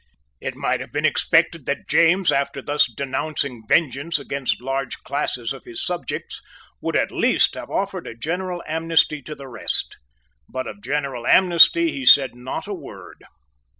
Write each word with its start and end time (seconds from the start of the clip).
It 0.39 0.55
might 0.55 0.79
have 0.79 0.91
been 0.91 1.05
expected 1.05 1.67
that 1.67 1.87
James, 1.87 2.31
after 2.31 2.59
thus 2.59 2.87
denouncing 2.91 3.61
vengeance 3.67 4.17
against 4.17 4.59
large 4.59 4.97
classes 5.03 5.53
of 5.53 5.63
his 5.63 5.85
subjects, 5.85 6.41
would 6.81 6.95
at 6.95 7.11
least 7.11 7.53
have 7.53 7.69
offered 7.69 8.07
a 8.07 8.15
general 8.17 8.63
amnesty 8.67 9.21
to 9.21 9.35
the 9.35 9.47
rest. 9.47 9.97
But 10.49 10.65
of 10.65 10.81
general 10.81 11.27
amnesty 11.27 11.91
he 11.91 12.03
said 12.03 12.33
not 12.33 12.65
a 12.65 12.73
word. 12.73 13.19